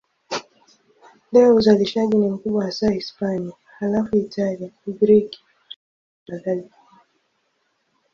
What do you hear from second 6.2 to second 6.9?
nakadhalika.